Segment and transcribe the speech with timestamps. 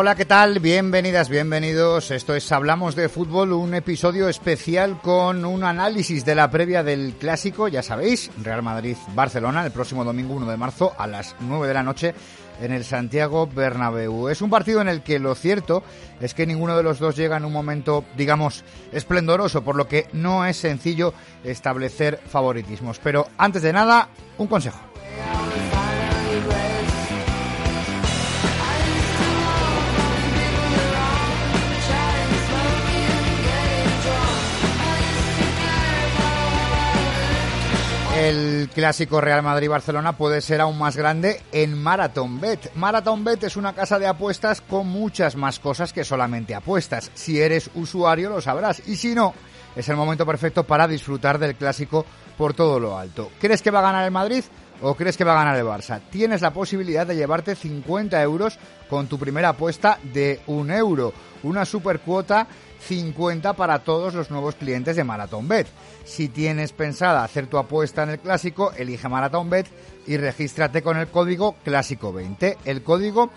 [0.00, 0.60] Hola, ¿qué tal?
[0.60, 2.12] Bienvenidas, bienvenidos.
[2.12, 7.14] Esto es Hablamos de Fútbol, un episodio especial con un análisis de la previa del
[7.14, 11.74] clásico, ya sabéis, Real Madrid-Barcelona, el próximo domingo 1 de marzo a las 9 de
[11.74, 12.14] la noche
[12.62, 14.28] en el Santiago Bernabéu.
[14.28, 15.82] Es un partido en el que lo cierto
[16.20, 18.62] es que ninguno de los dos llega en un momento, digamos,
[18.92, 21.12] esplendoroso, por lo que no es sencillo
[21.42, 23.00] establecer favoritismos.
[23.02, 24.78] Pero antes de nada, un consejo.
[38.28, 42.74] El clásico Real Madrid-Barcelona puede ser aún más grande en Marathon Bet.
[42.74, 47.10] Marathon Bet es una casa de apuestas con muchas más cosas que solamente apuestas.
[47.14, 49.32] Si eres usuario lo sabrás y si no,
[49.74, 52.04] es el momento perfecto para disfrutar del clásico
[52.36, 53.30] por todo lo alto.
[53.40, 54.44] ¿Crees que va a ganar el Madrid?
[54.80, 56.00] ¿O crees que va a ganar el Barça?
[56.10, 61.12] Tienes la posibilidad de llevarte 50 euros con tu primera apuesta de un euro.
[61.42, 62.46] Una super cuota
[62.80, 65.66] 50 para todos los nuevos clientes de Marathon Bet.
[66.04, 69.66] Si tienes pensada hacer tu apuesta en el clásico, elige Marathon Bet
[70.06, 72.58] y regístrate con el código clásico 20.
[72.64, 73.30] El código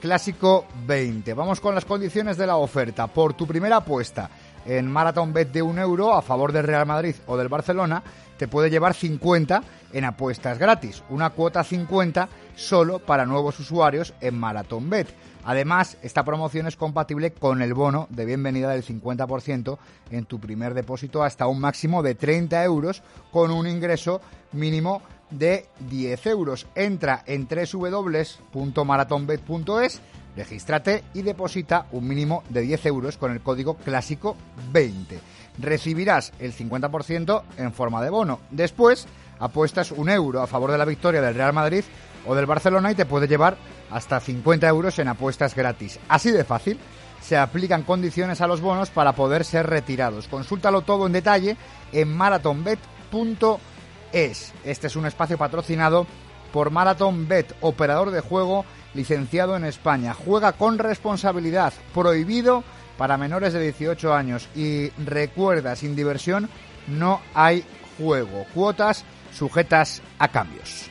[0.00, 1.34] clásico 20.
[1.34, 3.06] Vamos con las condiciones de la oferta.
[3.06, 4.30] Por tu primera apuesta
[4.66, 8.02] en Marathon Bet de un euro a favor del Real Madrid o del Barcelona,
[8.36, 11.04] te puede llevar 50 en apuestas gratis.
[11.08, 15.08] Una cuota 50 solo para nuevos usuarios en Marathon Bet.
[15.44, 19.78] Además, esta promoción es compatible con el bono de bienvenida del 50%
[20.10, 24.20] en tu primer depósito hasta un máximo de 30 euros con un ingreso
[24.52, 26.66] mínimo de 10 euros.
[26.74, 30.00] Entra en www.marathonbet.es,
[30.36, 34.36] regístrate y deposita un mínimo de 10 euros con el código clásico
[34.72, 35.18] 20.
[35.58, 38.40] Recibirás el 50% en forma de bono.
[38.50, 39.06] Después,
[39.38, 41.84] apuestas un euro a favor de la victoria del Real Madrid
[42.26, 43.56] o del Barcelona y te puede llevar
[43.90, 45.98] hasta 50 euros en apuestas gratis.
[46.08, 46.78] Así de fácil.
[47.22, 50.28] Se aplican condiciones a los bonos para poder ser retirados.
[50.28, 51.56] Consúltalo todo en detalle
[51.92, 54.52] en marathonbet.es.
[54.64, 56.06] Este es un espacio patrocinado
[56.52, 58.64] por Marathon Bet, operador de juego
[58.96, 60.14] licenciado en España.
[60.14, 62.64] Juega con responsabilidad, prohibido
[62.98, 64.48] para menores de 18 años.
[64.54, 66.48] Y recuerda, sin diversión
[66.88, 67.64] no hay
[67.98, 68.46] juego.
[68.54, 70.90] Cuotas sujetas a cambios.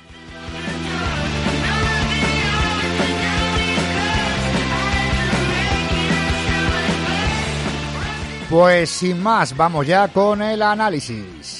[8.49, 11.54] Pues sin más, vamos ya con el análisis.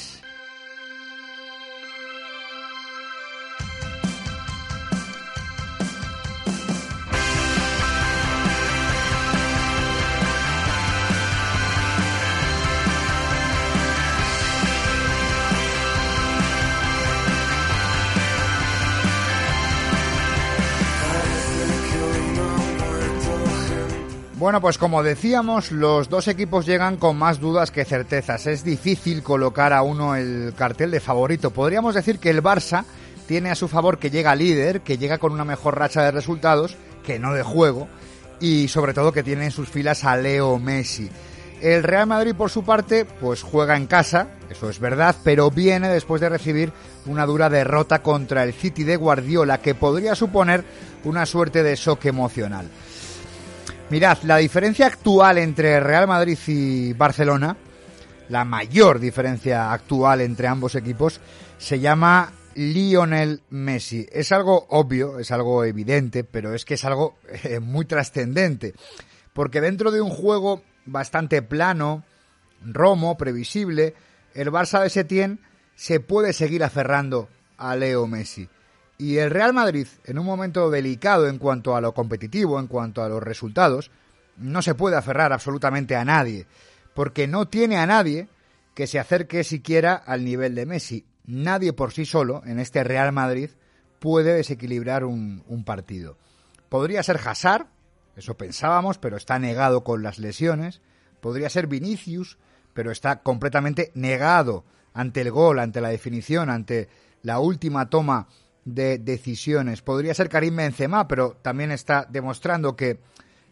[24.45, 28.45] Bueno, pues como decíamos, los dos equipos llegan con más dudas que certezas.
[28.45, 31.50] Es difícil colocar a uno el cartel de favorito.
[31.50, 32.85] Podríamos decir que el Barça
[33.28, 36.78] tiene a su favor que llega líder, que llega con una mejor racha de resultados,
[37.03, 37.88] que no de juego,
[38.39, 41.09] y sobre todo que tiene en sus filas a Leo Messi.
[41.59, 45.89] El Real Madrid, por su parte, pues juega en casa, eso es verdad, pero viene
[45.89, 46.72] después de recibir
[47.07, 50.63] una dura derrota contra el City de Guardiola, que podría suponer
[51.03, 52.69] una suerte de shock emocional.
[53.90, 57.56] Mirad, la diferencia actual entre Real Madrid y Barcelona,
[58.29, 61.22] la mayor diferencia actual entre ambos equipos,
[61.59, 64.07] se llama Lionel Messi.
[64.12, 68.74] Es algo obvio, es algo evidente, pero es que es algo eh, muy trascendente.
[69.34, 72.03] Porque dentro de un juego bastante plano,
[72.66, 73.94] romo, previsible,
[74.34, 75.40] el Barça de Setién
[75.75, 78.50] se puede seguir aferrando a Leo Messi.
[78.97, 83.03] Y el Real Madrid, en un momento delicado en cuanto a lo competitivo, en cuanto
[83.03, 83.91] a los resultados,
[84.38, 86.47] no se puede aferrar absolutamente a nadie,
[86.94, 88.30] porque no tiene a nadie
[88.74, 91.06] que se acerque siquiera al nivel de Messi.
[91.25, 93.50] Nadie por sí solo, en este Real Madrid,
[94.00, 96.18] puede desequilibrar un, partido.
[96.69, 97.68] Podría ser Hazard,
[98.15, 100.81] eso pensábamos, pero está negado con las lesiones.
[101.21, 102.38] Podría ser Vinicius,
[102.74, 104.63] pero está completamente negado
[104.94, 106.88] ante el gol, ante la definición, ante
[107.24, 108.27] la última toma
[108.65, 109.81] de decisiones.
[109.81, 113.00] Podría ser Karim Benzema, pero también está demostrando que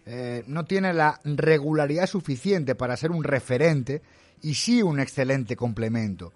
[0.06, 4.02] eh, no tiene la regularidad suficiente para ser un referente
[4.42, 6.34] y sí un excelente complemento.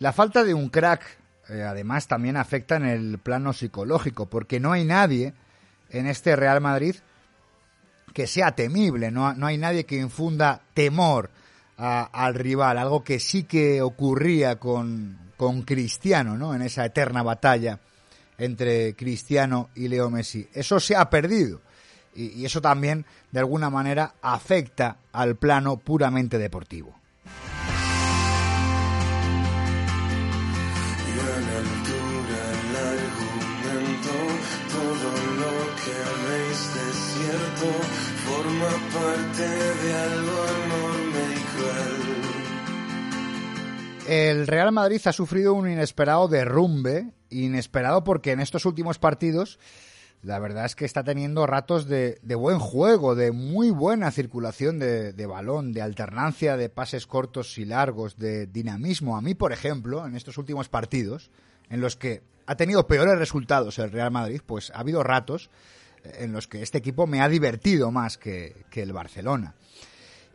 [0.00, 1.02] La falta de un crack,
[1.50, 5.34] eh, además, también afecta en el plano psicológico, porque no hay nadie
[5.90, 6.96] en este Real Madrid
[8.14, 11.30] que sea temible, no, no hay nadie que infunda temor
[11.76, 16.54] al rival, algo que sí que ocurría con, con Cristiano, ¿no?
[16.54, 17.78] En esa eterna batalla
[18.40, 20.48] entre Cristiano y Leo Messi.
[20.52, 21.60] Eso se ha perdido.
[22.14, 26.99] y, eso también de alguna manera afecta al plano puramente deportivo.
[44.10, 49.60] El Real Madrid ha sufrido un inesperado derrumbe, inesperado porque en estos últimos partidos
[50.22, 55.26] la verdad es que está teniendo ratos de, buen juego, de muy buena circulación de,
[55.26, 59.16] balón, de alternancia de pases cortos y largos, de dinamismo.
[59.16, 61.30] A mí, por ejemplo, en estos últimos partidos,
[61.68, 65.50] en los que ha tenido peores resultados el Real Madrid, pues ha habido ratos
[66.02, 69.54] en los que este equipo me ha divertido más que el Barcelona.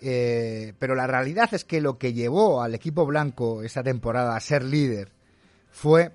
[0.08, 4.40] Eh, pero la realidad es que lo que llevó al equipo blanco esta temporada a
[4.40, 5.12] ser líder
[5.72, 6.12] fue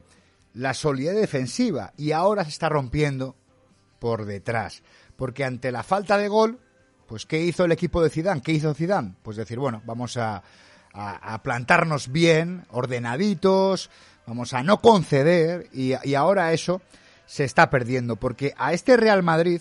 [0.55, 3.35] la solidez defensiva y ahora se está rompiendo
[3.99, 4.85] por detrás,
[5.17, 6.61] porque ante la falta de gol,
[7.09, 8.43] pues ¿qué hizo el equipo de Zidane?
[8.43, 9.17] ¿Qué hizo Zidane?
[9.25, 10.45] Pues decir, bueno, vamos a,
[10.93, 13.91] a, plantarnos bien, ordenaditos,
[14.25, 16.81] vamos a no conceder y, y ahora eso
[17.27, 19.61] se está perdiendo, porque a este Real Madrid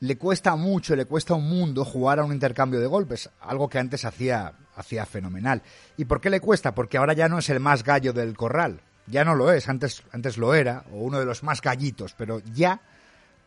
[0.00, 3.78] le cuesta mucho, le cuesta un mundo jugar a un intercambio de golpes, algo que
[3.78, 5.62] antes hacía, hacía fenomenal.
[5.96, 6.74] ¿Y por qué le cuesta?
[6.74, 10.02] Porque ahora ya no es el más gallo del corral, ya no lo es, antes,
[10.12, 12.80] antes lo era, o uno de los más gallitos, pero ya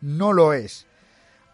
[0.00, 0.86] no lo es.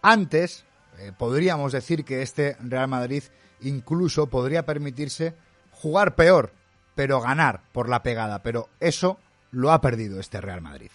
[0.02, 0.64] Antes,
[0.98, 3.22] eh, podríamos decir que este Real Madrid
[3.60, 5.34] incluso podría permitirse
[5.70, 6.52] jugar peor,
[6.94, 9.18] pero ganar por la pegada, pero eso
[9.52, 10.90] lo ha perdido este Real Madrid.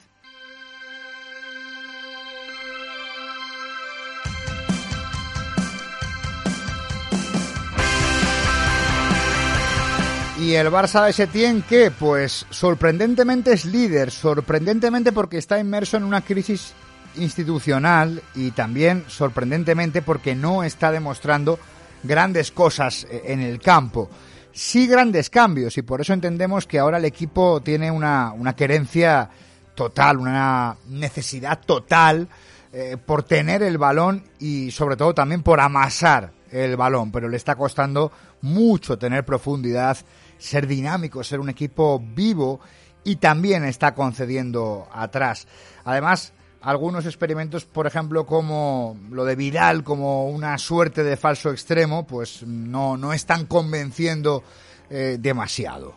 [10.44, 16.04] Y el Barça de Setién, que pues sorprendentemente es líder, sorprendentemente porque está inmerso en
[16.04, 16.74] una crisis
[17.16, 21.58] institucional y también sorprendentemente porque no está demostrando
[22.04, 24.10] grandes cosas eh, en el campo.
[24.52, 29.30] Sí grandes cambios y por eso entendemos que ahora el equipo tiene una, una querencia
[29.74, 32.28] total, una necesidad total
[32.74, 37.38] eh, por tener el balón y sobre todo también por amasar el balón, pero le
[37.38, 38.12] está costando
[38.42, 39.98] mucho tener profundidad
[40.44, 42.60] ser dinámico, ser un equipo vivo
[43.06, 45.48] y también está concediendo atrás.
[45.86, 52.06] Además, algunos experimentos, por ejemplo, como lo de Vidal como una suerte de falso extremo,
[52.06, 54.44] pues no, no están convenciendo
[54.90, 55.96] eh, demasiado.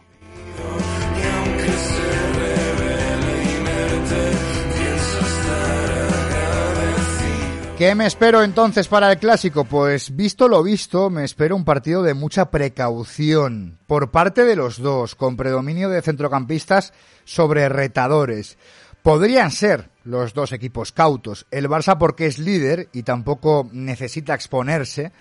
[7.78, 9.64] ¿Qué me espero entonces para el clásico?
[9.64, 14.78] Pues visto lo visto, me espero un partido de mucha precaución por parte de los
[14.78, 16.94] dos, con predominio de centrocampistas
[17.26, 18.56] sobre retadores.
[19.02, 25.12] Podrían ser los dos equipos cautos, el Barça porque es líder y tampoco necesita exponerse,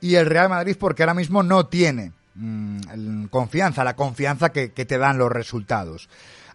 [0.00, 4.98] y el Real Madrid porque ahora mismo no tiene mm, confianza, la confianza que te
[4.98, 6.08] dan los resultados.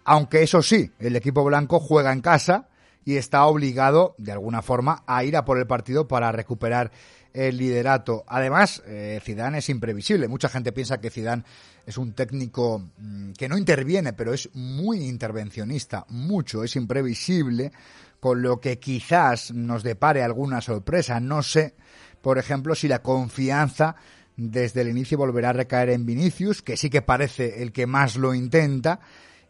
[0.04, 2.66] Aunque eso sí, el equipo blanco juega en casa,
[3.06, 6.90] y está obligado, de alguna forma, a ir a por el partido para recuperar
[7.32, 8.24] el liderato.
[8.26, 10.26] Además, eh, Zidane es imprevisible.
[10.26, 11.44] Mucha gente piensa que Zidane
[11.86, 17.70] es un técnico mm, que no interviene, pero es muy intervencionista, mucho, es imprevisible,
[18.18, 21.20] con lo que quizás nos depare alguna sorpresa.
[21.20, 21.76] No sé,
[22.20, 23.94] por ejemplo, si la confianza
[24.36, 28.16] desde el inicio volverá a recaer en Vinicius, que sí que parece el que más
[28.16, 28.98] lo intenta,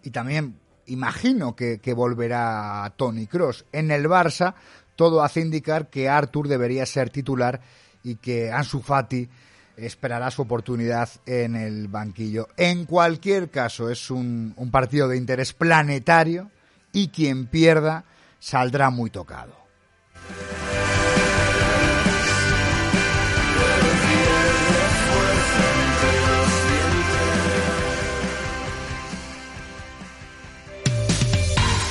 [0.02, 3.64] y también imagino que, volverá Tony Cross.
[3.72, 4.54] En el Barça
[4.94, 7.60] todo hace indicar que Arthur debería ser titular
[8.02, 9.28] y que Ansu Fati
[9.76, 12.48] esperará su oportunidad en el banquillo.
[12.56, 16.50] En cualquier caso, es un, un partido de interés planetario
[16.92, 18.04] y quien pierda
[18.38, 19.54] saldrá muy tocado.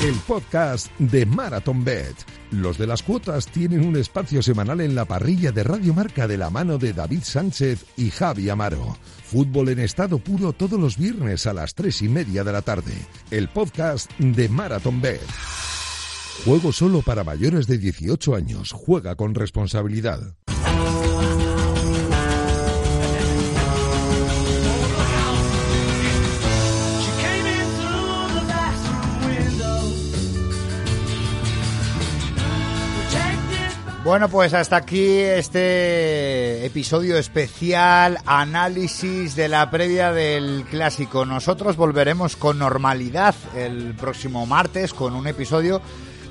[0.02, 2.16] El podcast de Marathon Bet.
[2.52, 6.38] Los de las cuotas tienen un espacio semanal en la parrilla de Radio Marca de
[6.38, 8.98] la mano de David Sánchez y Javi Amaro.
[9.24, 12.94] Fútbol en estado puro todos los viernes a las tres y media de la tarde.
[13.32, 15.22] El podcast de Marathon Bet.
[16.44, 18.72] Juego solo para mayores de 18 años.
[18.74, 20.36] Juega con responsabilidad.
[34.06, 41.26] Bueno, pues hasta aquí este episodio especial, análisis de la previa del clásico.
[41.26, 45.82] Nosotros volveremos con normalidad el próximo martes con un episodio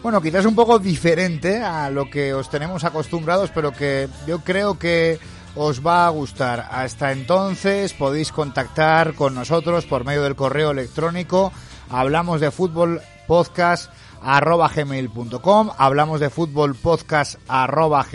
[0.04, 4.78] bueno, quizás un poco diferente a lo que os tenemos acostumbrados, pero que yo creo
[4.78, 5.19] que
[5.57, 6.69] os va a gustar.
[6.71, 11.52] Hasta entonces podéis contactar con nosotros por medio del correo electrónico.
[11.90, 13.90] Hablamos de fútbol podcast
[14.25, 18.07] arroba gmail.com, hablamos de fútbol podcast arroba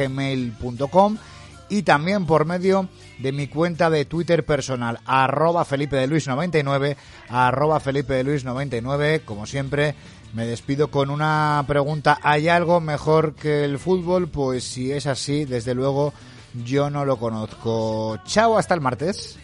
[1.69, 2.89] y también por medio
[3.19, 6.97] de mi cuenta de Twitter personal arroba Felipe de Luis 99
[7.29, 9.95] arroba Felipe de Luis 99 como siempre
[10.33, 12.19] me despido con una pregunta.
[12.21, 14.27] ¿Hay algo mejor que el fútbol?
[14.27, 16.13] Pues si es así, desde luego
[16.65, 18.19] yo no lo conozco.
[18.25, 19.37] Chao, hasta el martes.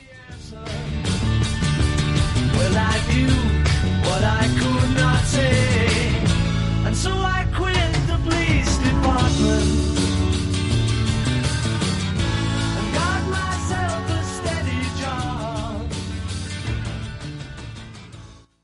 [6.96, 7.44] so I